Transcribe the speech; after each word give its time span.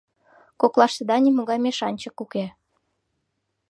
Коклаштыда 0.61 1.15
нимогай 1.25 1.59
мешанчык 1.65 2.17
уке. 2.23 2.45